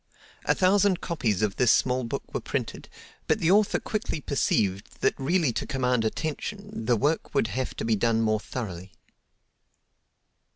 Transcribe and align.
A 0.45 0.55
thousand 0.55 0.99
copies 0.99 1.43
of 1.43 1.57
this 1.57 1.71
small 1.71 2.03
book 2.03 2.33
were 2.33 2.41
printed, 2.41 2.89
but 3.27 3.37
the 3.37 3.51
author 3.51 3.79
quickly 3.79 4.19
perceived 4.19 4.99
that 5.01 5.13
really 5.19 5.53
to 5.53 5.67
command 5.67 6.03
attention, 6.03 6.85
the 6.87 6.97
work 6.97 7.35
would 7.35 7.49
have 7.49 7.75
to 7.75 7.85
be 7.85 7.95
done 7.95 8.19
more 8.23 8.39
thoroughly. 8.39 8.93